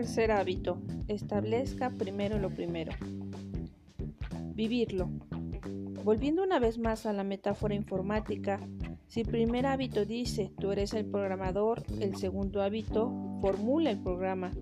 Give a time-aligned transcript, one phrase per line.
[0.00, 0.78] Tercer hábito.
[1.08, 2.90] Establezca primero lo primero.
[4.54, 5.10] Vivirlo.
[6.02, 8.66] Volviendo una vez más a la metáfora informática,
[9.08, 13.12] si el primer hábito dice tú eres el programador, el segundo hábito
[13.42, 14.52] formula el programa.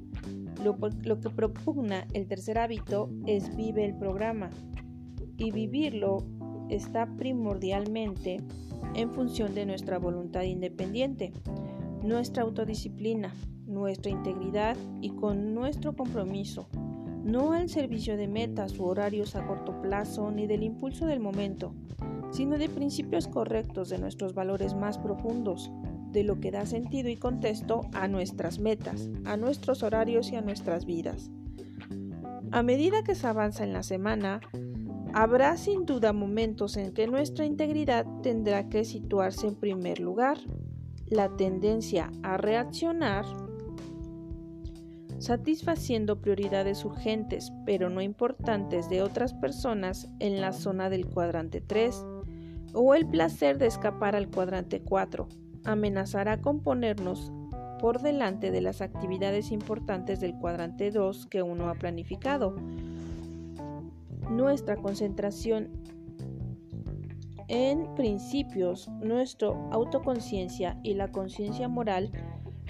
[0.65, 4.51] Lo, lo, que propugna el tercer hábito es vive el programa.
[5.37, 6.27] Y vivirlo
[6.69, 8.39] está primordialmente
[8.97, 11.33] en función de nuestra voluntad independiente,
[12.03, 13.33] nuestra autodisciplina,
[13.69, 16.69] nuestra integridad y con nuestro compromiso,
[17.23, 21.75] no al servicio de metas u horarios a corto plazo ni del impulso del momento,
[22.31, 25.71] sino de principios correctos de nuestros valores más profundos,
[26.11, 30.41] de lo que da sentido y contexto a nuestras metas, a nuestros horarios y a
[30.41, 31.31] nuestras vidas.
[32.51, 34.41] A medida que se avanza en la semana,
[35.13, 40.39] habrá sin duda momentos en que nuestra integridad tendrá que situarse en primer lugar.
[41.07, 43.25] La tendencia a reaccionar
[45.19, 52.05] satisfaciendo prioridades urgentes pero no importantes de otras personas en la zona del cuadrante 3,
[52.75, 55.29] o el placer de escapar al cuadrante 4,
[55.65, 57.33] amenazará con ponernos
[57.81, 62.57] por delante de las actividades importantes del cuadrante 2 que uno ha planificado.
[64.31, 65.71] Nuestra concentración
[67.49, 72.13] en principios, nuestra autoconciencia y la conciencia moral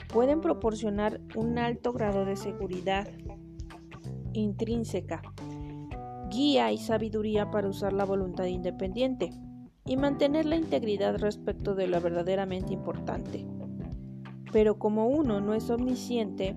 [0.09, 3.09] pueden proporcionar un alto grado de seguridad
[4.33, 5.23] intrínseca,
[6.31, 9.31] guía y sabiduría para usar la voluntad independiente
[9.84, 13.47] y mantener la integridad respecto de lo verdaderamente importante.
[14.53, 16.56] Pero como uno no es omnisciente,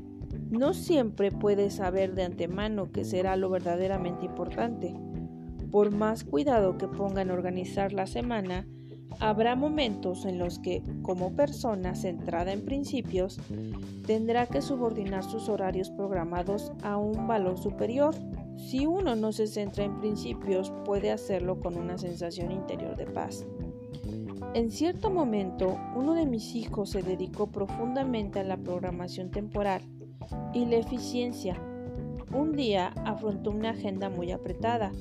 [0.50, 4.94] no siempre puede saber de antemano qué será lo verdaderamente importante.
[5.72, 8.68] Por más cuidado que ponga en organizar la semana,
[9.20, 13.40] Habrá momentos en los que, como persona centrada en principios,
[14.08, 18.16] tendrá que subordinar sus horarios programados a un valor superior.
[18.58, 23.46] Si uno no se centra en principios, puede hacerlo con una sensación interior de paz.
[24.54, 29.82] En cierto momento, uno de mis hijos se dedicó profundamente a la programación temporal
[30.54, 31.56] y la eficiencia.
[32.34, 34.92] Un día afrontó una agenda muy apretada,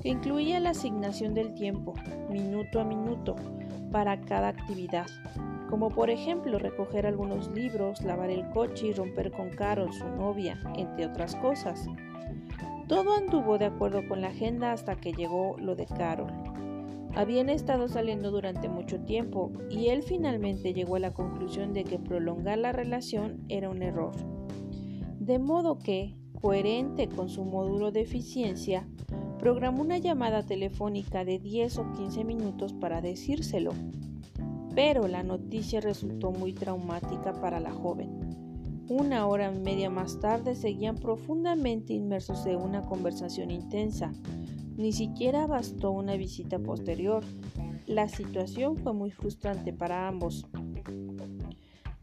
[0.00, 1.94] que incluía la asignación del tiempo,
[2.30, 3.36] minuto a minuto,
[3.90, 5.06] para cada actividad,
[5.68, 10.58] como por ejemplo recoger algunos libros, lavar el coche y romper con Carol, su novia,
[10.76, 11.86] entre otras cosas.
[12.88, 16.32] Todo anduvo de acuerdo con la agenda hasta que llegó lo de Carol.
[17.14, 21.98] Habían estado saliendo durante mucho tiempo y él finalmente llegó a la conclusión de que
[21.98, 24.12] prolongar la relación era un error.
[25.18, 28.88] De modo que, coherente con su módulo de eficiencia,
[29.40, 33.72] programó una llamada telefónica de 10 o 15 minutos para decírselo.
[34.74, 38.10] Pero la noticia resultó muy traumática para la joven.
[38.88, 44.12] Una hora y media más tarde seguían profundamente inmersos en una conversación intensa.
[44.76, 47.24] Ni siquiera bastó una visita posterior.
[47.86, 50.46] La situación fue muy frustrante para ambos.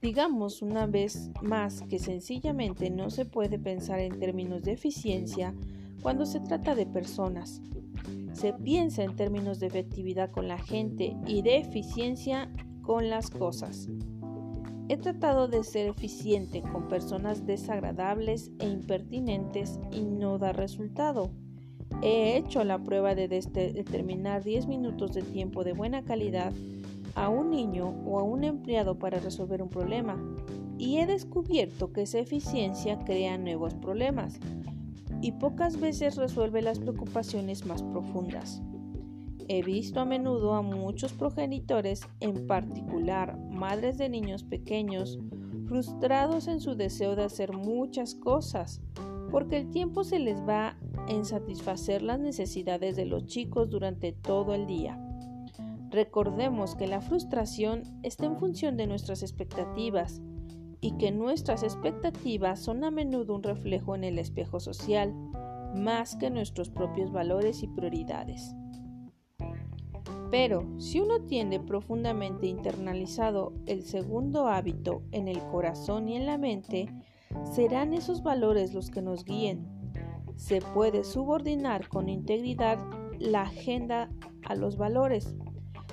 [0.02, 5.54] Digamos una vez más que sencillamente no se puede pensar en términos de eficiencia
[6.08, 7.62] cuando se trata de personas.
[8.32, 12.50] Se piensa en términos de efectividad con la gente y de eficiencia
[12.82, 13.90] con las cosas.
[14.88, 21.30] He tratado de ser eficiente con personas desagradables e impertinentes y no da resultado.
[22.02, 26.54] He hecho la prueba de determinar 10 minutos de tiempo de buena calidad
[27.16, 30.18] a un niño o a un empleado para resolver un problema
[30.78, 34.40] y he descubierto que esa eficiencia crea nuevos problemas
[35.22, 38.62] y pocas veces resuelve las preocupaciones más profundas.
[39.50, 45.20] He visto a menudo a muchos progenitores, en particular madres de niños pequeños,
[45.68, 48.82] frustrados en su deseo de hacer muchas cosas,
[49.32, 50.78] porque el tiempo se les va
[51.08, 55.02] en satisfacer las necesidades de los chicos durante todo el día.
[55.90, 60.22] Recordemos que la frustración está en función de nuestras expectativas
[60.82, 65.14] y que nuestras expectativas son a menudo un reflejo en el espejo social,
[65.76, 68.56] más que nuestros propios valores y prioridades.
[70.30, 76.38] Pero si uno tiene profundamente internalizado el segundo hábito en el corazón y en la
[76.38, 76.90] mente,
[77.44, 79.66] serán esos valores los que nos guíen.
[80.36, 82.78] Se puede subordinar con integridad
[83.20, 84.10] la agenda
[84.44, 85.36] a los valores.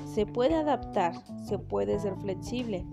[0.05, 1.15] Se puede adaptar,
[1.47, 2.85] se puede ser flexible,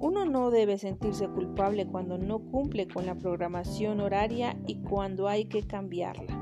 [0.00, 5.44] uno no debe sentirse culpable cuando no cumple con la programación horaria y cuando hay
[5.44, 6.38] que cambiarla.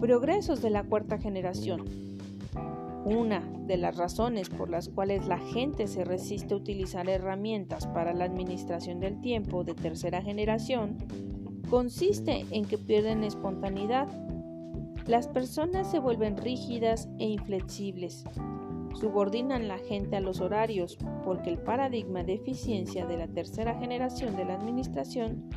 [0.00, 1.84] Progresos de la cuarta generación.
[3.04, 8.12] Una de las razones por las cuales la gente se resiste a utilizar herramientas para
[8.12, 10.96] la administración del tiempo de tercera generación
[11.70, 14.08] consiste en que pierden espontaneidad.
[15.06, 18.24] Las personas se vuelven rígidas e inflexibles.
[18.94, 24.36] Subordinan la gente a los horarios porque el paradigma de eficiencia de la tercera generación
[24.36, 25.50] de la administración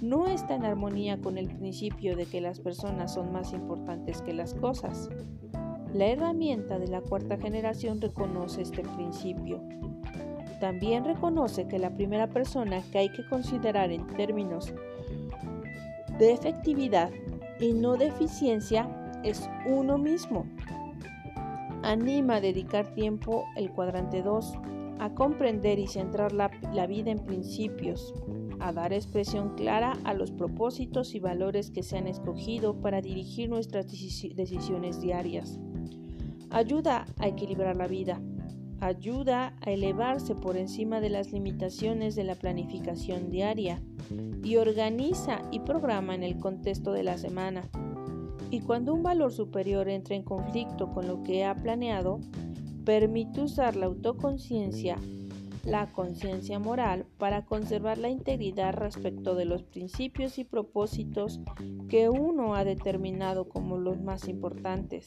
[0.00, 4.32] no está en armonía con el principio de que las personas son más importantes que
[4.32, 5.08] las cosas.
[5.94, 9.62] La herramienta de la cuarta generación reconoce este principio.
[10.60, 14.72] También reconoce que la primera persona que hay que considerar en términos
[16.18, 17.10] de efectividad
[17.60, 18.88] y no de eficiencia
[19.22, 20.46] es uno mismo.
[21.86, 24.54] Anima a dedicar tiempo el cuadrante 2,
[24.98, 28.12] a comprender y centrar la, la vida en principios,
[28.58, 33.48] a dar expresión clara a los propósitos y valores que se han escogido para dirigir
[33.48, 35.60] nuestras decisiones diarias.
[36.50, 38.20] Ayuda a equilibrar la vida.
[38.80, 43.80] Ayuda a elevarse por encima de las limitaciones de la planificación diaria
[44.42, 47.70] y organiza y programa en el contexto de la semana.
[48.50, 52.20] Y cuando un valor superior entra en conflicto con lo que ha planeado,
[52.84, 54.98] permite usar la autoconciencia
[55.66, 61.40] la conciencia moral para conservar la integridad respecto de los principios y propósitos
[61.88, 65.06] que uno ha determinado como los más importantes.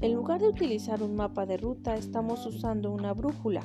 [0.00, 3.62] En lugar de utilizar un mapa de ruta, estamos usando una brújula.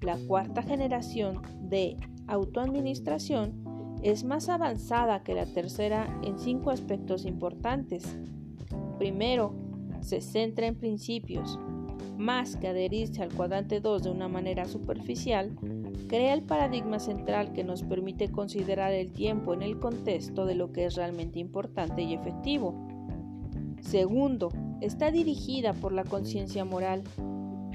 [0.00, 1.96] La cuarta generación de
[2.26, 3.64] autoadministración
[4.02, 8.04] es más avanzada que la tercera en cinco aspectos importantes.
[8.98, 9.54] Primero,
[10.00, 11.58] se centra en principios,
[12.16, 15.56] más que adherirse al cuadrante 2 de una manera superficial,
[16.08, 20.72] crea el paradigma central que nos permite considerar el tiempo en el contexto de lo
[20.72, 22.74] que es realmente importante y efectivo.
[23.80, 24.50] Segundo,
[24.80, 27.04] está dirigida por la conciencia moral.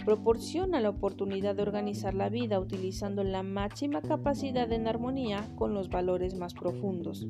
[0.06, 5.90] Proporciona la oportunidad de organizar la vida utilizando la máxima capacidad en armonía con los
[5.90, 7.28] valores más profundos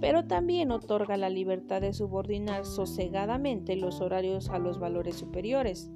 [0.00, 5.90] pero también otorga la libertad de subordinar sosegadamente los horarios a los valores superiores.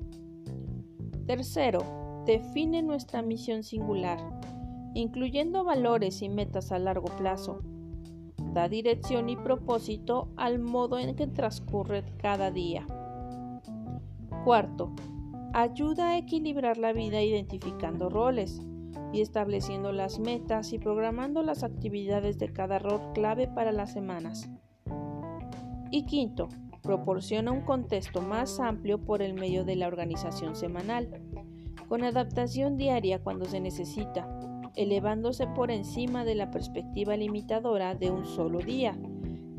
[1.27, 4.19] Tercero, define nuestra misión singular,
[4.95, 7.61] incluyendo valores y metas a largo plazo.
[8.53, 12.87] Da dirección y propósito al modo en que transcurre cada día.
[14.45, 14.93] Cuarto,
[15.53, 18.63] ayuda a equilibrar la vida identificando roles
[19.13, 24.49] y estableciendo las metas y programando las actividades de cada rol clave para las semanas.
[25.91, 26.49] Y quinto,
[26.83, 31.21] proporciona un contexto más amplio por el medio de la organización semanal,
[31.89, 34.29] con adaptación diaria cuando se necesita,
[34.77, 38.97] elevándose por encima de la perspectiva limitadora de un solo día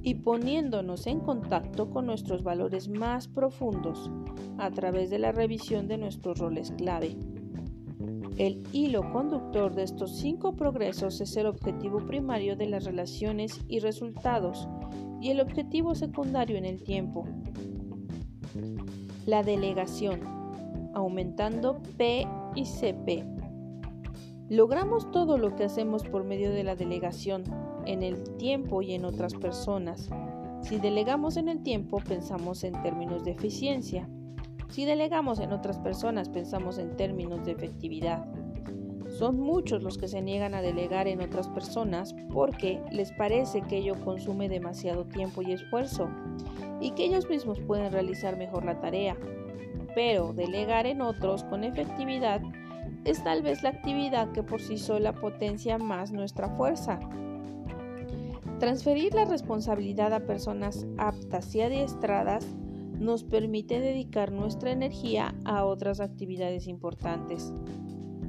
[0.04, 4.12] y poniéndonos en contacto con nuestros valores más profundos
[4.58, 7.16] a través de la revisión de nuestros roles clave.
[8.38, 13.80] El hilo conductor de estos cinco progresos es el objetivo primario de las relaciones y
[13.80, 14.68] resultados
[15.22, 17.26] y el objetivo secundario en el tiempo.
[19.28, 20.22] La delegación,
[20.96, 23.24] aumentando P y CP.
[24.50, 27.44] Logramos todo lo que hacemos por medio de la delegación,
[27.92, 30.10] en el tiempo y en otras personas.
[30.62, 34.08] Si delegamos en el tiempo, pensamos en términos de eficiencia.
[34.70, 38.26] Si delegamos en otras personas, pensamos en términos de efectividad.
[39.10, 43.78] Son muchos los que se niegan a delegar en otras personas porque les parece que
[43.78, 46.10] ello consume demasiado tiempo y esfuerzo
[46.80, 49.18] y que ellos mismos pueden realizar mejor la tarea.
[49.94, 52.42] Pero delegar en otros con efectividad
[53.04, 57.00] es tal vez la actividad que por sí sola potencia más nuestra fuerza.
[58.62, 62.46] Transferir la responsabilidad a personas aptas y adiestradas
[63.00, 67.52] nos permite dedicar nuestra energía a otras actividades importantes.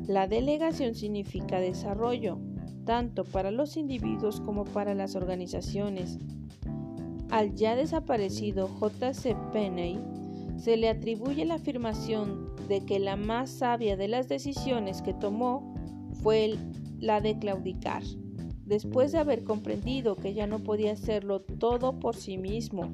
[0.07, 2.39] La delegación significa desarrollo,
[2.87, 6.19] tanto para los individuos como para las organizaciones.
[7.29, 9.37] Al ya desaparecido J.C.
[9.53, 10.01] Penney
[10.57, 15.75] se le atribuye la afirmación de que la más sabia de las decisiones que tomó
[16.23, 16.57] fue
[17.01, 18.03] la de claudicar,
[18.73, 22.91] después de haber comprendido que ya no podía hacerlo todo por sí mismo.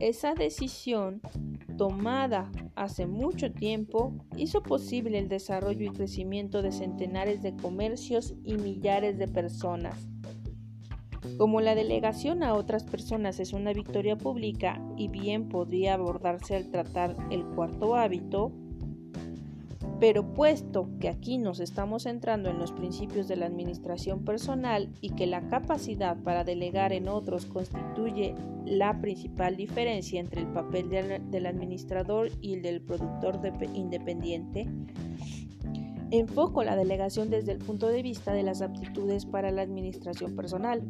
[0.00, 1.20] Esa decisión,
[1.76, 8.54] tomada hace mucho tiempo, hizo posible el desarrollo y crecimiento de centenares de comercios y
[8.54, 10.08] millares de personas.
[11.36, 16.70] Como la delegación a otras personas es una victoria pública y bien podría abordarse al
[16.70, 18.50] tratar el cuarto hábito,
[19.98, 25.10] Pero puesto que aquí nos estamos centrando en los principios de la administración personal y
[25.10, 28.34] que la capacidad para delegar en otros constituye
[28.66, 33.40] la principal diferencia entre el papel del, administrador y el del productor
[33.72, 34.68] independiente,
[36.10, 40.82] enfoco la delegación desde el punto de vista de las aptitudes para la administración personal.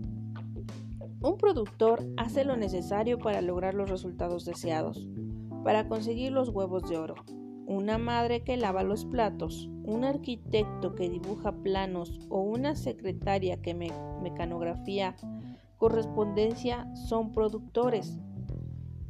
[1.22, 5.06] Un productor hace lo necesario para lograr los resultados deseados,
[5.62, 7.14] para conseguir los huevos de oro
[7.66, 13.74] una madre que lava los platos, un arquitecto que dibuja planos o una secretaria que
[13.74, 13.90] me
[14.22, 15.16] mecanografía
[15.76, 18.18] correspondencia son productores.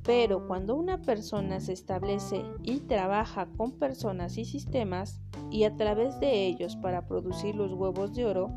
[0.02, 5.20] Pero cuando una persona se establece y trabaja con personas y sistemas
[5.50, 8.50] y a través de ellos para producir los huevos de oro,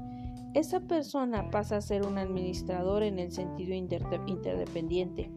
[0.53, 5.31] esa persona pasa a ser un administrador en el sentido interdependiente.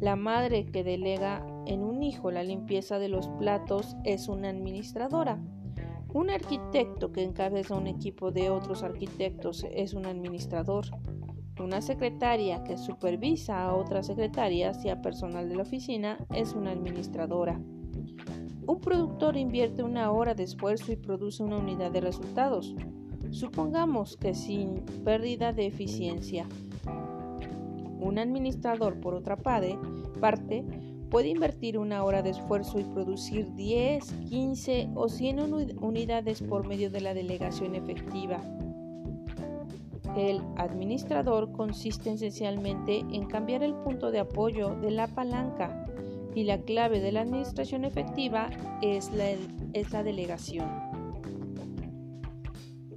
[0.00, 5.38] La madre que delega en un hijo la limpieza de los platos es una administradora.
[6.12, 10.86] Un arquitecto que encabeza un equipo de otros arquitectos es un administrador.
[11.58, 16.72] Una secretaria que supervisa a otras secretarias y a personal de la oficina es una
[16.72, 17.60] administradora.
[18.66, 22.74] Un productor invierte una hora de esfuerzo y produce una unidad de resultados.
[23.30, 26.46] Supongamos que sin pérdida de eficiencia.
[28.00, 29.78] Un administrador, por otra parte,
[31.14, 36.90] puede invertir una hora de esfuerzo y producir 10, 15 o 100 unidades por medio
[36.90, 38.40] de la delegación efectiva.
[40.16, 45.86] El administrador consiste esencialmente en cambiar el punto de apoyo de la palanca
[46.34, 48.50] y la clave de la administración efectiva
[48.82, 49.26] es la,
[49.72, 50.68] es la delegación.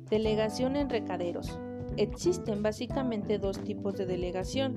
[0.10, 1.60] Delegación en recaderos.
[1.98, 4.76] Existen básicamente dos tipos de delegación,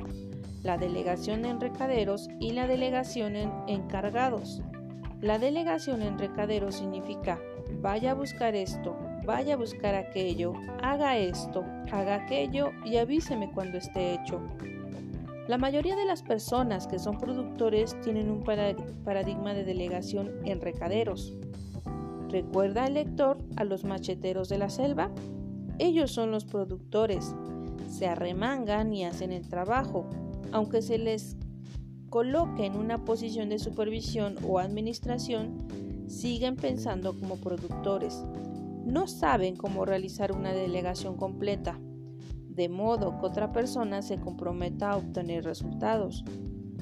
[0.63, 4.63] la delegación en recaderos y la delegación en encargados.
[5.21, 7.39] La delegación en recaderos significa
[7.81, 13.79] vaya a buscar esto, vaya a buscar aquello, haga esto, haga aquello y avíseme cuando
[13.79, 14.41] esté hecho.
[15.49, 21.35] La mayoría de las personas que son productores tienen un paradigma de delegación en recaderos.
[22.29, 25.11] ¿Recuerda el lector a los macheteros de la selva?
[25.79, 27.35] Ellos son los productores.
[27.89, 30.09] Se arremangan y hacen el trabajo,
[30.53, 31.37] aunque se les
[32.09, 35.69] coloque en una posición de supervisión o administración,
[36.09, 38.25] siguen pensando como productores.
[38.85, 41.79] No saben cómo realizar una delegación completa,
[42.49, 46.25] de modo que otra persona se comprometa a obtener resultados.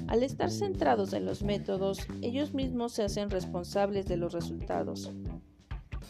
[0.06, 5.12] Al estar centrados en los métodos, ellos mismos se hacen responsables de los resultados.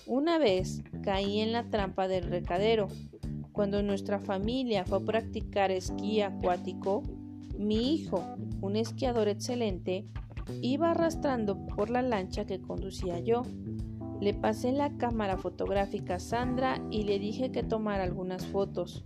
[0.07, 2.87] Una vez caí en la trampa del recadero.
[3.51, 7.03] Cuando nuestra familia fue a practicar esquí acuático,
[7.59, 8.25] mi hijo,
[8.61, 10.07] un esquiador excelente,
[10.63, 13.43] iba arrastrando por la lancha que conducía yo.
[14.21, 19.03] Le pasé la cámara fotográfica a Sandra y le dije que tomara algunas fotos.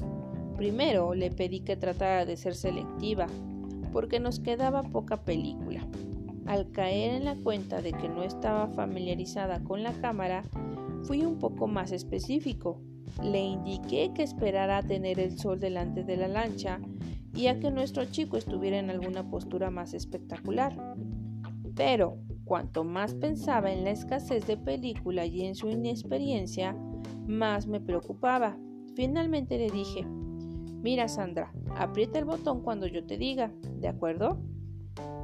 [0.56, 3.26] Primero le pedí que tratara de ser selectiva,
[3.92, 5.86] porque nos quedaba poca película.
[6.46, 10.44] Al caer en la cuenta de que no estaba familiarizada con la cámara,
[11.04, 12.80] Fui un poco más específico.
[13.22, 16.80] Le indiqué que esperara tener el sol delante de la lancha
[17.34, 20.76] y a que nuestro chico estuviera en alguna postura más espectacular.
[21.74, 26.76] Pero, cuanto más pensaba en la escasez de película y en su inexperiencia,
[27.26, 28.58] más me preocupaba.
[28.94, 30.04] Finalmente le dije,
[30.82, 34.38] mira Sandra, aprieta el botón cuando yo te diga, ¿de acuerdo?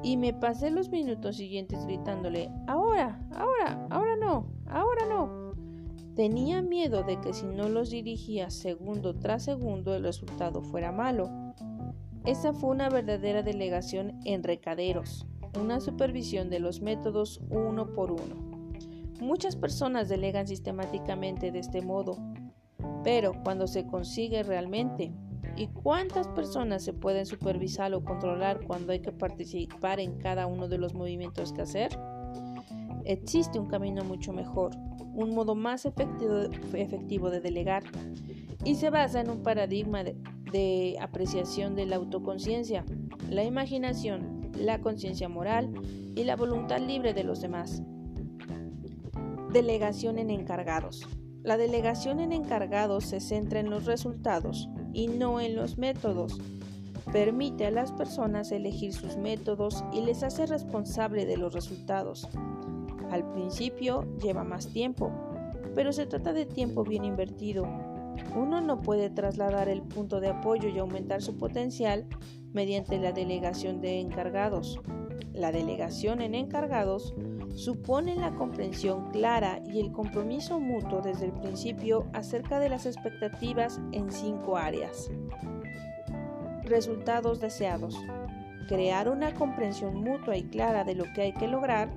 [0.03, 5.53] Y me pasé los minutos siguientes gritándole, ahora, ahora, ahora no, ahora no.
[6.15, 11.48] Tenía miedo de que si no los dirigía segundo tras segundo el resultado fuera malo.
[12.29, 15.27] Esa fue una verdadera delegación en recaderos,
[15.59, 18.35] una supervisión de los métodos uno por uno.
[19.19, 22.19] Muchas personas delegan sistemáticamente de este modo,
[23.03, 25.11] pero cuando se consigue realmente,
[25.57, 30.69] ¿y cuántas personas se pueden supervisar o controlar cuando hay que participar en cada uno
[30.69, 31.99] de los movimientos que hacer?
[33.07, 34.73] Existe un camino mucho mejor,
[35.15, 37.85] un modo más efectivo, de delegar
[38.65, 42.85] y se basa en un paradigma de, apreciación de la autoconciencia,
[43.31, 45.73] la imaginación, la conciencia moral
[46.17, 47.83] y la voluntad libre de los demás.
[49.53, 51.07] Delegación en encargados.
[51.43, 56.39] La delegación en encargados se centra en los resultados y no en los métodos.
[57.13, 62.29] Permite a las personas elegir sus métodos y les hace responsable de los resultados.
[63.11, 65.11] Al principio lleva más tiempo,
[65.75, 67.67] pero se trata de tiempo bien invertido.
[68.35, 72.07] Uno no puede trasladar el punto de apoyo y aumentar su potencial
[72.53, 74.81] mediante la delegación de encargados.
[75.33, 77.15] La delegación en encargados
[77.55, 83.81] suponen la comprensión clara y el compromiso mutuo desde el principio acerca de las expectativas
[83.93, 85.11] en cinco áreas.
[86.65, 87.97] Resultados deseados.
[88.69, 91.91] Crear una comprensión mutua y clara de lo que hay que lograr,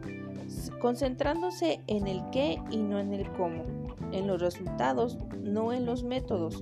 [0.79, 3.63] concentrándose en el qué y no en el cómo,
[4.11, 6.61] en los resultados, no en los métodos.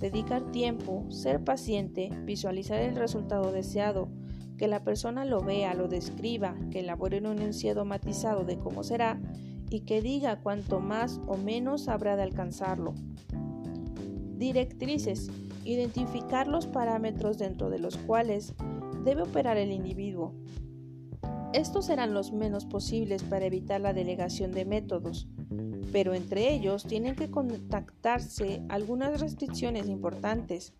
[0.00, 4.08] Dedicar tiempo, ser paciente, visualizar el resultado deseado,
[4.56, 9.20] que la persona lo vea, lo describa, que elabore un enunciado matizado de cómo será
[9.70, 12.94] y que diga cuánto más o menos habrá de alcanzarlo.
[14.36, 15.30] Directrices.
[15.64, 18.54] Identificar los parámetros dentro de los cuales
[19.04, 20.34] debe operar el individuo.
[21.54, 25.28] Estos serán los menos posibles para evitar la delegación de métodos,
[25.92, 30.74] pero entre ellos tienen que contactarse algunas restricciones importantes.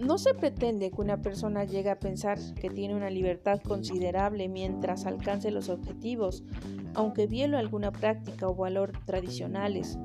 [0.00, 5.06] No se pretende que una persona llegue a pensar que tiene una libertad considerable mientras
[5.06, 6.42] alcance los objetivos,
[6.94, 9.96] aunque viole alguna práctica o valor tradicionales.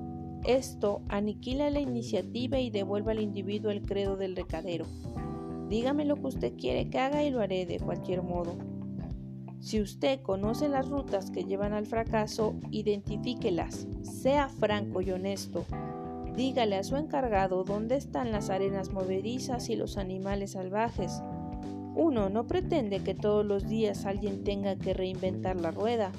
[0.46, 4.86] Esto aniquila la iniciativa y devuelve al individuo el credo del recadero.
[5.68, 8.79] Dígame lo que usted quiere que haga y lo haré de cualquier modo.
[9.60, 15.66] Si usted conoce las rutas que llevan al fracaso, identifíquelas, sea franco y honesto.
[16.36, 21.22] Dígale a su encargado dónde están las arenas movedizas y los animales salvajes.
[21.96, 26.14] Uno no pretende que todos los días alguien tenga que reinventar la rueda.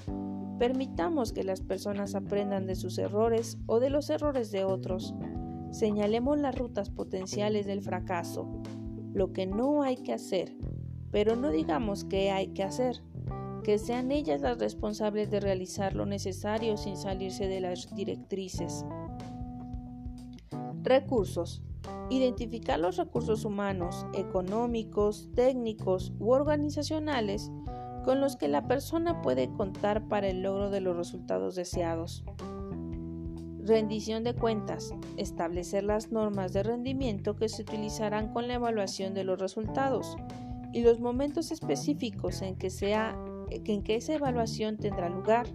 [0.58, 5.14] Permitamos que las personas aprendan de sus errores o de los errores de otros.
[5.70, 8.46] Señalemos las rutas potenciales del fracaso,
[9.14, 10.54] lo que no hay que hacer,
[11.10, 13.02] pero no digamos qué hay que hacer,
[13.62, 18.84] que sean ellas las responsables de realizar lo necesario sin salirse de las directrices.
[20.82, 21.62] Recursos.
[22.10, 27.50] Identificar los recursos humanos, económicos, técnicos u organizacionales
[28.04, 32.24] con los que la persona puede contar para el logro de los resultados deseados.
[33.62, 34.92] Rendición de cuentas.
[35.16, 40.16] Establecer las normas de rendimiento que se utilizarán con la evaluación de los resultados
[40.72, 43.16] y los momentos específicos en que, sea,
[43.50, 45.46] en que esa evaluación tendrá lugar.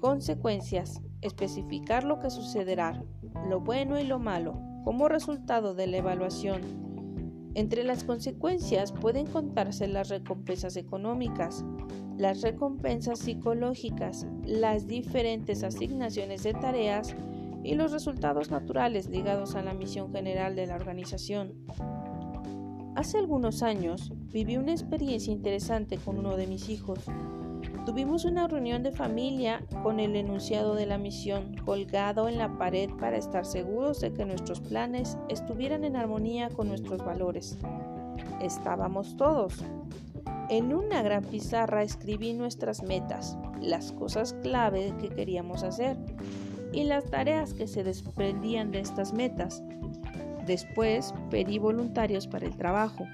[0.00, 1.00] Consecuencias.
[1.22, 3.02] Especificar lo que sucederá,
[3.48, 6.60] lo bueno y lo malo, como resultado de la evaluación.
[7.54, 11.64] Entre las consecuencias pueden contarse las recompensas económicas,
[12.18, 17.16] las recompensas psicológicas, las diferentes asignaciones de tareas
[17.64, 21.54] y los resultados naturales ligados a la misión general de la organización.
[22.96, 27.00] Hace algunos años viví una experiencia interesante con uno de mis hijos.
[27.84, 32.88] Tuvimos una reunión de familia con el enunciado de la misión colgado en la pared
[32.98, 37.58] para estar seguros de que nuestros planes estuvieran en armonía con nuestros valores.
[38.40, 39.62] Estábamos todos.
[40.48, 45.98] En una gran pizarra escribí nuestras metas, las cosas clave que queríamos hacer
[46.72, 49.62] y las tareas que se desprendían de estas metas.
[50.46, 53.06] Después pedí voluntarios para el trabajo.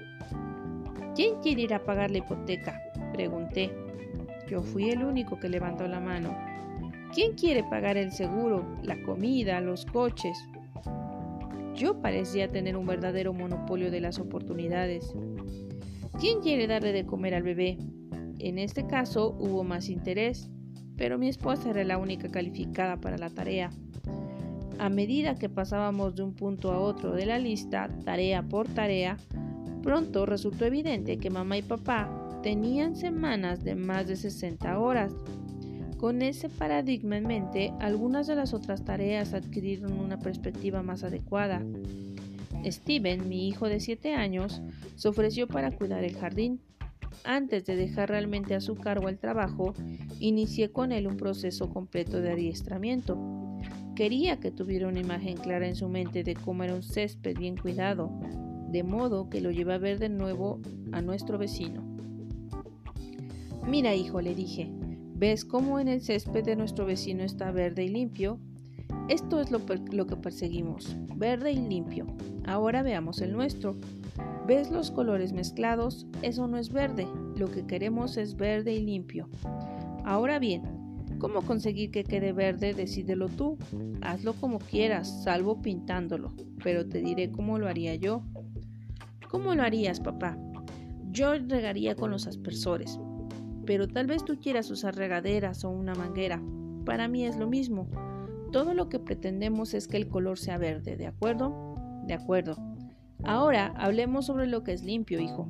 [1.15, 2.79] ¿Quién quiere ir a pagar la hipoteca?
[3.11, 3.71] Pregunté.
[4.49, 6.35] Yo fui el único que levantó la mano.
[7.13, 10.37] ¿Quién quiere pagar el seguro, la comida, los coches?
[11.75, 15.13] Yo parecía tener un verdadero monopolio de las oportunidades.
[16.19, 17.77] ¿Quién quiere darle de comer al bebé?
[18.39, 20.49] En este caso hubo más interés,
[20.97, 23.71] pero mi esposa era la única calificada para la tarea.
[24.79, 29.17] A medida que pasábamos de un punto a otro de la lista, tarea por tarea,
[29.81, 32.09] pronto resultó evidente que mamá y papá
[32.41, 35.13] tenían semanas de más de 60 horas.
[35.97, 41.61] Con ese paradigma en mente, algunas de las otras tareas adquirieron una perspectiva más adecuada.
[42.65, 44.61] Steven, mi hijo de 7 años,
[44.95, 46.59] se ofreció para cuidar el jardín.
[47.23, 49.73] Antes de dejar realmente a su cargo el trabajo,
[50.19, 53.17] inicié con él un proceso completo de adiestramiento.
[53.95, 57.55] Quería que tuviera una imagen clara en su mente de cómo era un césped bien
[57.55, 58.11] cuidado,
[58.69, 60.59] de modo que lo lleva a ver de nuevo
[60.91, 61.83] a nuestro vecino.
[63.67, 64.69] Mira, hijo, le dije,
[65.15, 68.39] ¿ves cómo en el césped de nuestro vecino está verde y limpio?
[69.09, 72.07] Esto es lo, que perseguimos, verde y limpio.
[72.45, 73.75] Ahora veamos el nuestro.
[74.47, 76.07] ¿Ves los colores mezclados?
[76.21, 77.07] Eso no es verde.
[77.35, 79.29] Lo que queremos es verde y limpio.
[80.03, 80.63] Ahora bien,
[81.23, 82.75] ¿cómo conseguir que quede verde?
[82.75, 83.57] Decídelo tú.
[84.01, 86.35] Hazlo como quieras, salvo pintándolo.
[86.63, 88.21] Pero te diré cómo lo haría yo.
[89.31, 90.37] ¿Cómo lo harías, papá?
[91.11, 92.99] Yo regaría con los aspersores
[93.65, 96.41] pero tal vez tú quieras usar regaderas o una manguera.
[96.85, 97.87] Para mí es lo mismo.
[98.51, 101.75] Todo lo que pretendemos es que el color sea verde, ¿de acuerdo?
[102.05, 102.57] De acuerdo.
[103.23, 105.47] Ahora hablemos sobre lo que es limpio, hijo.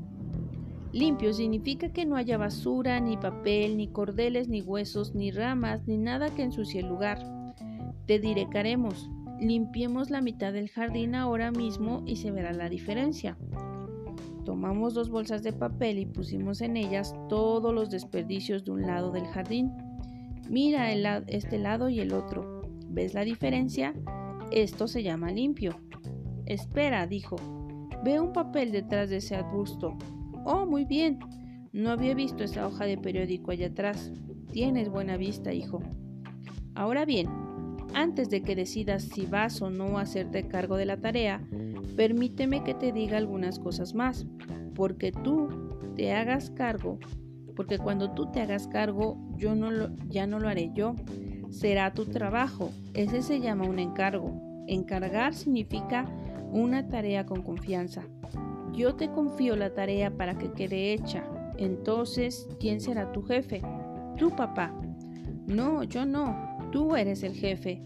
[0.93, 5.97] Limpio significa que no haya basura, ni papel, ni cordeles, ni huesos, ni ramas, ni
[5.97, 7.17] nada que ensucie el lugar.
[8.05, 9.09] Te diré que haremos.
[9.39, 13.37] Limpiemos la mitad del jardín ahora mismo y se verá la diferencia.
[14.45, 19.11] Tomamos dos bolsas de papel y pusimos en ellas todos los desperdicios de un lado
[19.11, 19.71] del jardín.
[20.47, 22.61] Mira este lado y el otro.
[22.87, 23.95] ¿Ves la diferencia?
[24.51, 25.75] Esto se llama limpio.
[26.45, 27.37] Espera, dijo.
[28.03, 29.97] Ve un papel detrás de ese arbusto.
[30.45, 31.19] Oh, muy bien.
[31.71, 34.11] No había visto esa hoja de periódico allá atrás.
[34.51, 35.81] Tienes buena vista, hijo.
[36.75, 37.27] Ahora bien,
[37.93, 41.41] antes de que decidas si vas o no a hacerte cargo de la tarea,
[41.95, 44.25] permíteme que te diga algunas cosas más,
[44.75, 45.49] porque tú
[45.95, 46.99] te hagas cargo,
[47.55, 50.95] porque cuando tú te hagas cargo, yo no lo, ya no lo haré yo,
[51.49, 52.71] será tu trabajo.
[52.93, 54.65] Ese se llama un encargo.
[54.67, 56.05] Encargar significa
[56.51, 58.03] una tarea con confianza.
[58.73, 61.23] Yo te confío la tarea para que quede hecha.
[61.57, 63.61] Entonces, ¿quién será tu jefe?
[64.17, 64.73] Tu papá.
[65.45, 66.57] No, yo no.
[66.71, 67.83] Tú eres el jefe.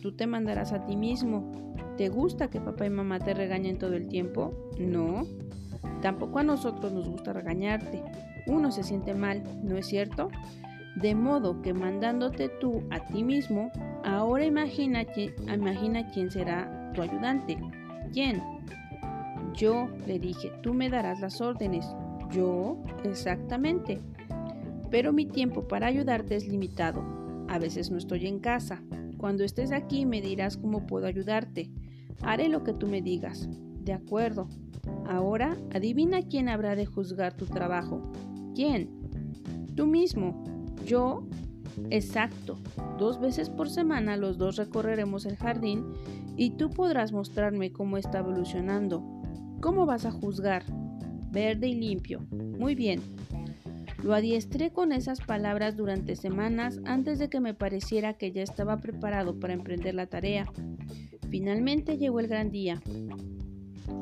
[0.00, 1.74] Tú te mandarás a ti mismo.
[1.98, 4.54] ¿Te gusta que papá y mamá te regañen todo el tiempo?
[4.78, 5.26] No.
[6.00, 8.02] Tampoco a nosotros nos gusta regañarte.
[8.46, 10.30] Uno se siente mal, ¿no es cierto?
[10.96, 13.70] De modo que mandándote tú a ti mismo,
[14.02, 15.04] ahora imagina,
[15.54, 17.58] imagina quién será tu ayudante.
[18.12, 18.42] ¿Quién?
[19.54, 21.86] Yo le dije, tú me darás las órdenes.
[22.32, 24.00] Yo, exactamente.
[24.90, 27.02] Pero mi tiempo para ayudarte es limitado.
[27.48, 28.82] A veces no estoy en casa.
[29.18, 31.70] Cuando estés aquí me dirás cómo puedo ayudarte.
[32.22, 33.48] Haré lo que tú me digas.
[33.84, 34.48] De acuerdo.
[35.06, 38.02] Ahora adivina quién habrá de juzgar tu trabajo.
[38.54, 38.88] ¿Quién?
[39.74, 40.44] Tú mismo.
[40.86, 41.26] ¿Yo?
[41.90, 42.58] Exacto.
[42.98, 45.84] Dos veces por semana los dos recorreremos el jardín
[46.36, 49.19] y tú podrás mostrarme cómo está evolucionando.
[49.60, 50.64] ¿Cómo vas a juzgar?
[51.30, 52.20] Verde y limpio.
[52.30, 53.00] Muy bien.
[54.02, 58.78] Lo adiestré con esas palabras durante semanas antes de que me pareciera que ya estaba
[58.78, 60.50] preparado para emprender la tarea.
[61.28, 62.80] Finalmente llegó el gran día.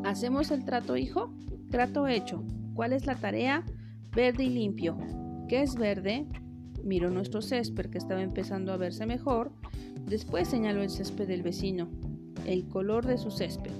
[0.04, 1.34] ¿Hacemos el trato, hijo?
[1.70, 2.44] Trato hecho.
[2.74, 3.64] ¿Cuál es la tarea?
[4.14, 4.96] Verde y limpio.
[5.48, 6.26] ¿Qué es verde?
[6.84, 9.50] Miró nuestro césped que estaba empezando a verse mejor.
[10.06, 11.88] Después señaló el césped del vecino.
[12.46, 13.72] El color de su césped.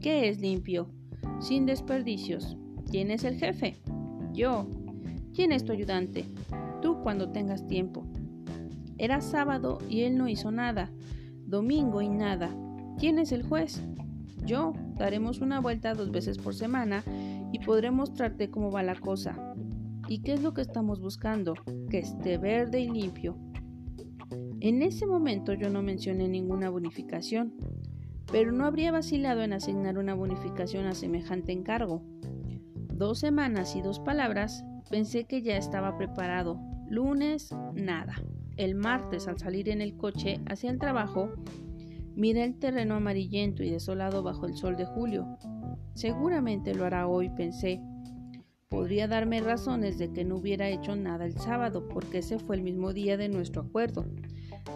[0.00, 0.90] ¿Qué es limpio?
[1.40, 2.56] Sin desperdicios.
[2.90, 3.76] ¿Quién es el jefe?
[4.32, 4.66] Yo.
[5.34, 6.26] ¿Quién es tu ayudante?
[6.80, 8.04] Tú cuando tengas tiempo.
[8.98, 10.90] Era sábado y él no hizo nada.
[11.46, 12.54] Domingo y nada.
[12.98, 13.82] ¿Quién es el juez?
[14.44, 14.72] Yo.
[14.96, 17.02] Daremos una vuelta dos veces por semana
[17.52, 19.54] y podré mostrarte cómo va la cosa.
[20.08, 21.54] ¿Y qué es lo que estamos buscando?
[21.90, 23.36] Que esté verde y limpio.
[24.60, 27.54] En ese momento yo no mencioné ninguna bonificación
[28.30, 32.02] pero no habría vacilado en asignar una bonificación a semejante encargo.
[32.92, 36.60] Dos semanas y dos palabras, pensé que ya estaba preparado.
[36.88, 38.14] Lunes, nada.
[38.56, 41.32] El martes, al salir en el coche hacia el trabajo,
[42.14, 45.38] miré el terreno amarillento y desolado bajo el sol de julio.
[45.94, 47.80] Seguramente lo hará hoy, pensé.
[48.68, 52.62] Podría darme razones de que no hubiera hecho nada el sábado, porque ese fue el
[52.62, 54.04] mismo día de nuestro acuerdo.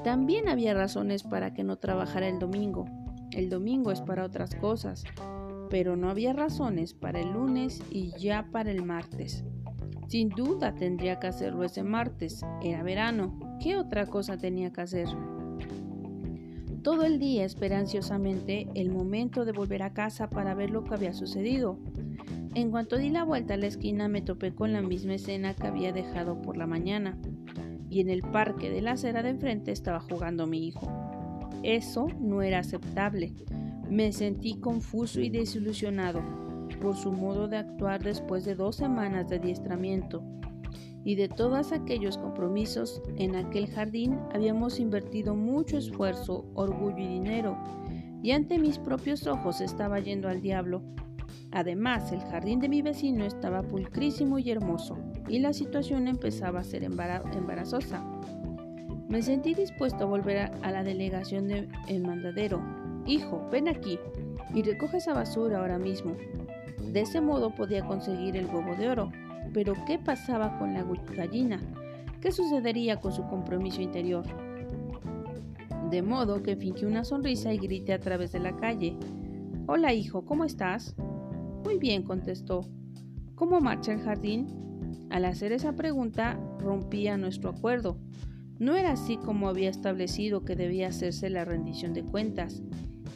[0.05, 2.85] También había razones para que no trabajara el domingo,
[3.33, 5.05] el domingo es para otras cosas,
[5.71, 9.45] pero no había razones para el lunes y ya para el martes.
[10.09, 12.43] Sin duda tendría que hacerlo ese martes.
[12.63, 13.39] Era verano.
[13.63, 15.09] ¿Qué otra cosa tenía que hacer?
[16.83, 20.95] Todo el día esperé ansiosamente el momento de volver a casa para ver lo que
[20.95, 21.79] había sucedido.
[22.55, 25.67] En cuanto di la vuelta a la esquina me topé con la misma escena que
[25.67, 27.19] había dejado por la mañana,
[27.91, 31.08] y en el parque de la acera de enfrente estaba jugando mi hijo.
[31.63, 33.33] Eso no era aceptable.
[33.91, 36.23] Me sentí confuso y desilusionado
[36.81, 40.23] por su modo de actuar después de dos semanas de adiestramiento.
[41.05, 47.57] Y de todos aquellos compromisos, en aquel jardín habíamos invertido mucho esfuerzo, orgullo y dinero,
[48.23, 50.83] y ante mis propios ojos estaba yendo al diablo.
[51.51, 56.65] Además, el jardín de mi vecino estaba pulcrísimo y hermoso, y la situación empezaba a
[56.65, 58.18] ser embarazosa.
[59.09, 62.61] Me sentí dispuesto a volver a, la delegación del mandadero.
[63.07, 63.99] Hijo, ven aquí
[64.55, 66.15] y recoge esa basura ahora mismo.
[66.93, 69.11] De ese modo podía conseguir el huevo de oro.
[69.55, 70.85] Pero ¿qué pasaba con la
[71.17, 71.59] gallina?
[72.21, 74.25] ¿Qué sucedería con su compromiso interior?
[75.91, 78.95] De modo que fingí una sonrisa y grité a través de la calle.
[79.67, 80.95] Hola hijo, ¿cómo estás?
[81.65, 82.61] Muy bien, contestó.
[83.35, 85.07] ¿Cómo marcha el jardín?
[85.09, 87.97] Al hacer esa pregunta rompía nuestro acuerdo.
[88.59, 92.63] No era así como había establecido que debía hacerse la rendición de cuentas.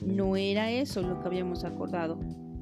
[0.05, 2.19] No era eso lo que habíamos acordado.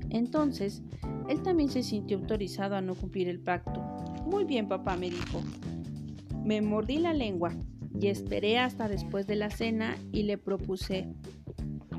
[0.08, 0.82] Entonces,
[1.28, 3.80] Él también se sintió autorizado a no cumplir el pacto.
[4.26, 5.42] Muy bien, papá, me dijo.
[6.44, 7.54] Me mordí la lengua
[7.98, 11.08] y esperé hasta después de la cena y le propuse,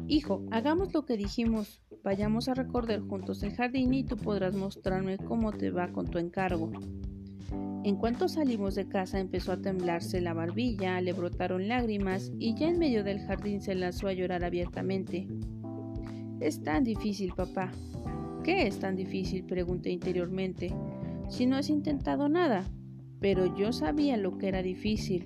[0.08, 5.18] Hijo, hagamos lo que dijimos, vayamos a recorrer juntos el jardín y tú podrás mostrarme
[5.18, 6.72] cómo te va con tu encargo.
[7.84, 12.70] En cuanto salimos de casa empezó a temblarse la barbilla, le brotaron lágrimas y ya
[12.70, 15.28] en medio del jardín se lanzó a llorar abiertamente.
[16.40, 17.72] Es tan difícil, papá.
[18.44, 19.44] ¿Qué es tan difícil?
[19.46, 20.72] pregunté interiormente.
[21.28, 22.66] Si no has intentado nada.
[23.20, 25.26] Pero yo sabía lo que era difícil.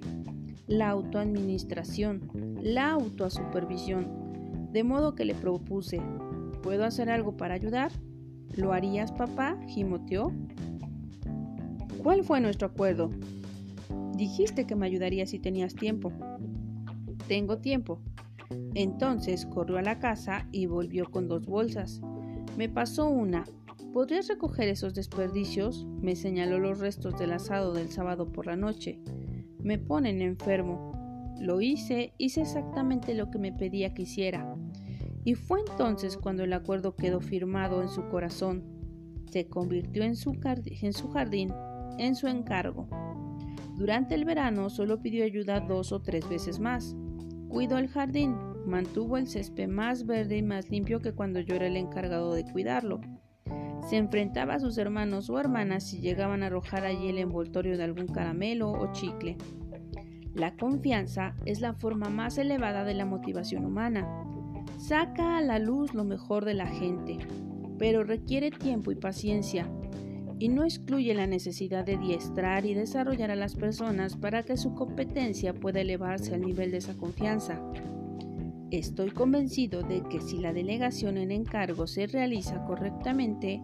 [0.68, 4.70] La autoadministración, la autosupervisión.
[4.72, 6.02] De modo que le propuse,
[6.62, 7.92] ¿puedo hacer algo para ayudar?
[8.56, 9.58] ¿Lo harías, papá?
[9.68, 10.32] gimoteó.
[12.06, 13.10] ¿Cuál fue nuestro acuerdo?
[14.16, 16.14] Dijiste que me ayudaría si tenías tiempo.
[17.28, 18.00] Tengo tiempo.
[18.76, 22.02] Entonces corrió a la casa y volvió con dos bolsas.
[22.58, 23.46] Me pasó una.
[23.92, 25.88] ¿Podrías recoger esos desperdicios?
[26.00, 29.00] Me señaló los restos del asado del sábado por la noche.
[29.58, 30.92] Me ponen enfermo.
[31.40, 34.56] Lo hice, hice exactamente lo que me pedía que hiciera.
[35.24, 38.64] Y fue entonces cuando el acuerdo quedó firmado en su corazón.
[39.32, 41.52] Se convirtió en su, en su jardín
[41.98, 42.88] en su encargo.
[43.76, 46.96] Durante el verano solo pidió ayuda dos o tres veces más.
[47.50, 51.68] Cuidó el jardín, mantuvo el césped más verde y más limpio que cuando yo era
[51.68, 53.02] el encargado de cuidarlo.
[53.90, 57.84] Se enfrentaba a sus hermanos o hermanas si llegaban a arrojar allí el envoltorio de
[57.84, 59.38] algún caramelo o chicle.
[60.34, 64.08] La confianza es la forma más elevada de la motivación humana.
[64.78, 67.18] Saca a la luz lo mejor de la gente,
[67.78, 69.70] pero requiere tiempo y paciencia
[70.40, 74.74] y no excluye la necesidad de diestrar y desarrollar a las personas para que su
[74.74, 77.62] competencia pueda elevarse al nivel de esa confianza.
[78.72, 83.62] Estoy convencido de que si la delegación en encargo se realiza correctamente,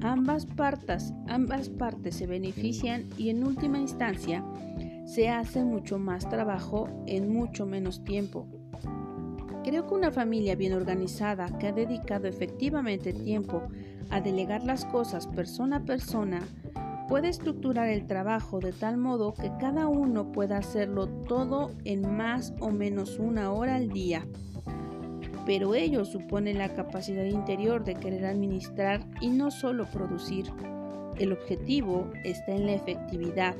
[0.00, 4.44] ambas partes, ambas partes se benefician y en última instancia
[5.06, 8.46] se hace mucho más trabajo en mucho menos tiempo.
[9.68, 13.68] Creo que una familia bien organizada que ha dedicado efectivamente tiempo
[14.08, 16.40] a delegar las cosas persona a persona
[17.06, 22.54] puede estructurar el trabajo de tal modo que cada uno pueda hacerlo todo en más
[22.60, 24.26] o menos una hora al día.
[25.44, 30.46] Pero ello supone la capacidad interior de querer administrar y no solo producir.
[31.18, 33.54] El objetivo está en la efectividad,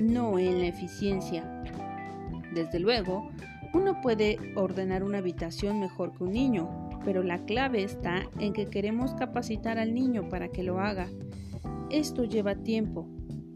[0.00, 1.50] no en la eficiencia.
[2.52, 3.30] Desde luego,
[3.76, 8.66] uno puede ordenar una habitación mejor que un niño, pero la clave está en que
[8.66, 11.08] queremos capacitar al niño para que lo haga.
[11.90, 13.06] Esto lleva tiempo.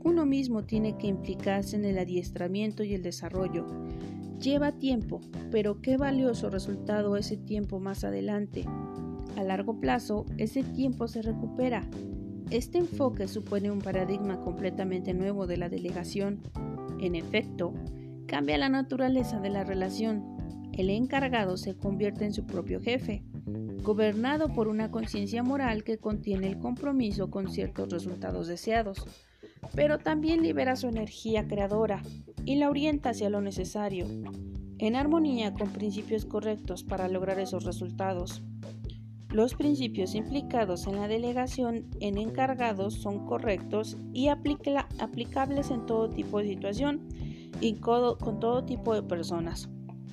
[0.04, 3.66] Uno mismo tiene que implicarse en el adiestramiento y el desarrollo.
[4.38, 8.66] Lleva tiempo, pero qué valioso resultado ese tiempo más adelante.
[9.36, 11.88] A largo plazo, ese tiempo se recupera.
[12.50, 16.40] Este enfoque supone un paradigma completamente nuevo de la delegación.
[17.00, 17.72] En efecto,
[18.30, 20.70] cambia la naturaleza de la relación.
[20.72, 23.24] El encargado se convierte en su propio jefe,
[23.82, 29.04] gobernado por una conciencia moral que contiene el compromiso con ciertos resultados deseados,
[29.74, 32.04] pero también libera su energía creadora
[32.44, 34.06] y la orienta hacia lo necesario,
[34.78, 38.44] en armonía con principios correctos para lograr esos resultados.
[39.28, 46.38] Los principios implicados en la delegación en encargados son correctos y aplicables en todo tipo
[46.38, 47.08] de situación
[47.60, 49.68] y con todo tipo de personas.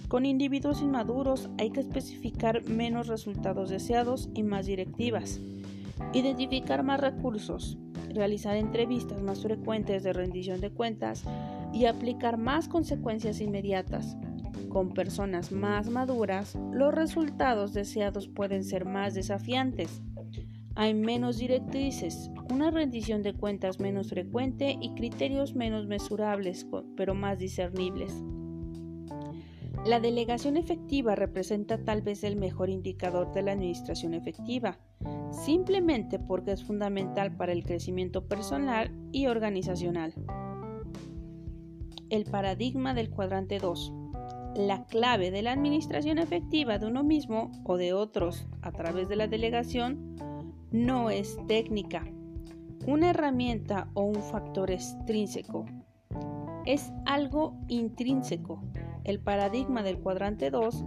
[0.07, 5.41] Con individuos inmaduros hay que especificar menos resultados deseados y más directivas.
[6.13, 7.77] Identificar más recursos,
[8.13, 11.23] realizar entrevistas más frecuentes de rendición de cuentas
[11.73, 14.15] y aplicar más consecuencias inmediatas.
[14.69, 20.01] Con personas más maduras, los resultados deseados pueden ser más desafiantes.
[20.79, 27.39] Hay menos directrices, una rendición de cuentas menos frecuente y criterios menos mesurables, pero más
[27.39, 28.13] discernibles.
[29.87, 34.77] La delegación efectiva representa tal vez el mejor indicador de la administración efectiva,
[35.31, 40.13] simplemente porque es fundamental para el crecimiento personal y organizacional.
[42.11, 43.93] El paradigma del cuadrante 2.
[44.55, 49.15] La clave de la administración efectiva de uno mismo o de otros a través de
[49.15, 50.26] la delegación
[50.71, 52.05] no es técnica,
[52.85, 55.65] una herramienta o un factor extrínseco.
[56.65, 58.61] Es algo intrínseco,
[59.03, 60.85] el paradigma del cuadrante 2,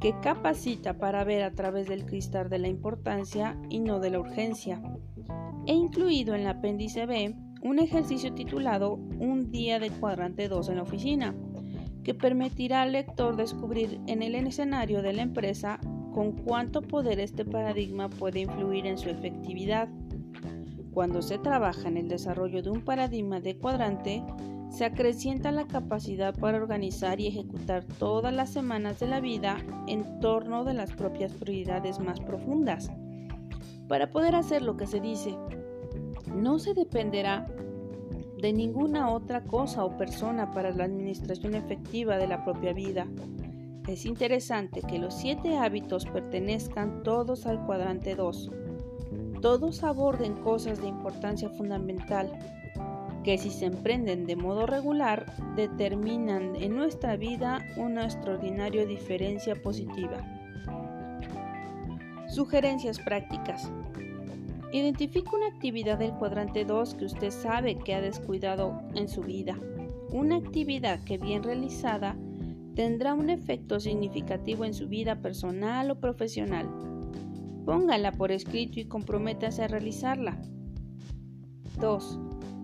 [0.00, 4.20] que capacita para ver a través del cristal de la importancia y no de la
[4.20, 4.82] urgencia.
[5.66, 10.76] He incluido en el apéndice B un ejercicio titulado Un día de cuadrante 2 en
[10.76, 11.34] la oficina,
[12.02, 15.78] que permitirá al lector descubrir en el escenario de la empresa
[16.12, 19.88] con cuánto poder este paradigma puede influir en su efectividad.
[20.92, 24.22] Cuando se trabaja en el desarrollo de un paradigma de cuadrante,
[24.70, 30.20] se acrecienta la capacidad para organizar y ejecutar todas las semanas de la vida en
[30.20, 32.90] torno de las propias prioridades más profundas.
[33.88, 35.36] Para poder hacer lo que se dice,
[36.34, 37.46] no se dependerá
[38.40, 43.06] de ninguna otra cosa o persona para la administración efectiva de la propia vida.
[43.90, 48.48] Es interesante que los siete hábitos pertenezcan todos al cuadrante 2.
[49.42, 52.30] Todos aborden cosas de importancia fundamental
[53.24, 55.26] que si se emprenden de modo regular
[55.56, 60.18] determinan en nuestra vida una extraordinaria diferencia positiva.
[62.28, 63.72] Sugerencias prácticas.
[64.72, 69.58] Identifica una actividad del cuadrante 2 que usted sabe que ha descuidado en su vida.
[70.12, 72.16] Una actividad que bien realizada
[72.80, 76.66] tendrá un efecto significativo en su vida personal o profesional.
[77.66, 80.40] Póngala por escrito y comprométase a realizarla.
[81.78, 82.18] 2.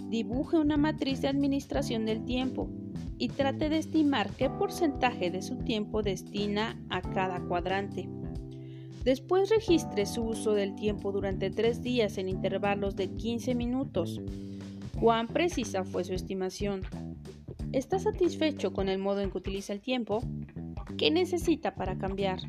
[0.09, 2.71] Dibuje una matriz de administración del tiempo
[3.19, 8.09] y trate de estimar qué porcentaje de su tiempo destina a cada cuadrante.
[9.05, 14.23] Después registre su uso del tiempo durante tres días en intervalos de 15 minutos.
[14.99, 16.85] ¿Cuán precisa fue su estimación?
[17.73, 20.21] ¿Está satisfecho con el modo en que utiliza el tiempo?
[20.97, 22.41] ¿Qué necesita para cambiar?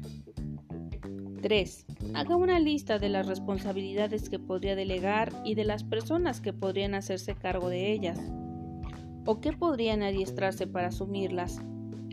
[1.41, 1.85] 3.
[2.13, 6.95] Haga una lista de las responsabilidades que podría delegar y de las personas que podrían
[6.95, 8.19] hacerse cargo de ellas
[9.25, 11.61] o que podrían adiestrarse para asumirlas.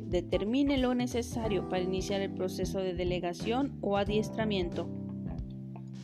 [0.02, 4.88] Determine lo necesario para iniciar el proceso de delegación o adiestramiento.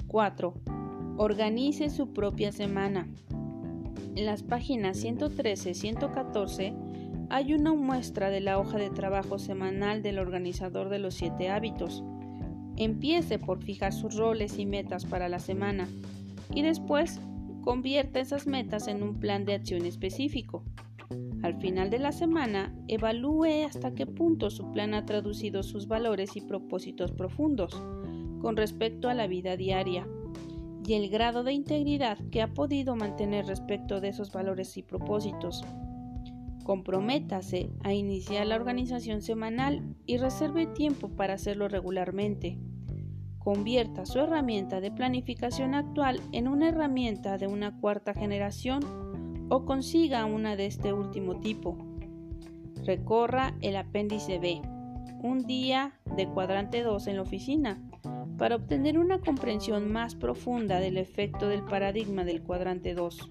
[0.07, 0.55] 4.
[1.17, 3.09] Organice su propia semana.
[4.17, 6.75] En las páginas 113 y 114
[7.31, 12.03] hay una muestra de la hoja de trabajo semanal del organizador de los siete hábitos.
[12.77, 15.89] Empiece por fijar sus roles y metas para la semana
[16.53, 17.21] y después
[17.63, 20.65] convierta esas metas en un plan de acción específico.
[21.43, 26.37] Al final de la semana, evalúe hasta qué punto su plan ha traducido sus valores
[26.37, 27.81] y propósitos profundos
[28.41, 30.07] con respecto a la vida diaria
[30.85, 35.65] y el grado de integridad que ha podido mantener respecto de esos valores y propósitos.
[36.71, 42.61] Comprométase a iniciar la organización semanal y reserve tiempo para hacerlo regularmente.
[43.41, 48.85] Convierta su herramienta de planificación actual en una herramienta de una cuarta generación
[49.49, 51.77] o consiga una de este último tipo.
[52.85, 54.63] Recorra el apéndice B,
[55.25, 57.83] un día de cuadrante 2 en la oficina,
[58.39, 63.29] para obtener una comprensión más profunda del efecto del paradigma del cuadrante 2.